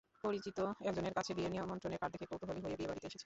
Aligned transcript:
পরিচিত 0.23 0.57
একজনের 0.81 1.13
কাছে 1.13 1.31
বিয়ের 1.33 1.51
নিমন্ত্রণের 1.51 1.99
কার্ড 2.01 2.11
দেখে 2.13 2.27
কৌতূহলী 2.31 2.61
হয়েই 2.61 2.77
বিয়েবাড়িতে 2.77 3.07
এসেছি। 3.07 3.19